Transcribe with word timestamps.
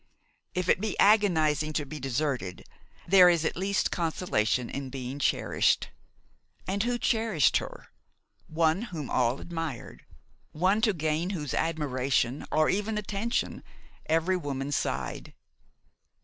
If 0.55 0.67
it 0.67 0.81
be 0.81 0.97
agonising 0.97 1.73
to 1.73 1.85
be 1.85 1.99
deserted, 1.99 2.65
there 3.07 3.29
is 3.29 3.45
at 3.45 3.55
least 3.55 3.91
consolation 3.91 4.67
in 4.67 4.89
being 4.89 5.19
cherished. 5.19 5.89
And 6.67 6.81
who 6.81 6.97
cherished 6.97 7.57
her? 7.57 7.85
One 8.47 8.81
whom 8.89 9.11
all 9.11 9.39
admired; 9.39 10.03
one 10.53 10.81
to 10.81 10.93
gain 10.93 11.29
whose 11.29 11.53
admiration, 11.53 12.47
or 12.51 12.67
even 12.67 12.97
attention, 12.97 13.63
every 14.07 14.35
woman 14.37 14.71
sighed. 14.71 15.35